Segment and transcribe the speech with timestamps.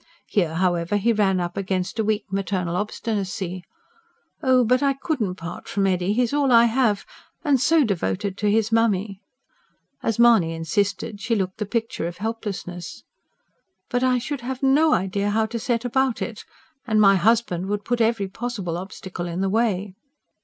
[0.25, 3.63] Here, however, he ran up against a weak maternal obstinacy.
[4.41, 6.13] "Oh, but I couldn't part from Eddy.
[6.13, 7.05] He is all I have....
[7.43, 9.21] And so devoted to his mammy."
[10.01, 13.03] As Mahony insisted, she looked the picture of helplessness.
[13.91, 16.45] "But I should have no idea how to set about it.
[16.87, 19.93] And my husband would put every possible obstacle in the way."